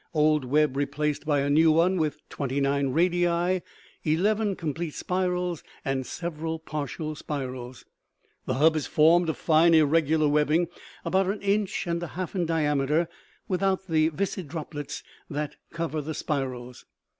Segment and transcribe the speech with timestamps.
[0.15, 3.61] Old web replaced by a new one with twenty nine radii,
[4.03, 7.85] eleven complete spirals and several partial spirals.
[8.47, 10.69] The hub is formed of fine irregular webbing
[11.05, 13.09] about an inch and a half in diameter,
[13.47, 16.83] without the viscid droplets that cover the spirals.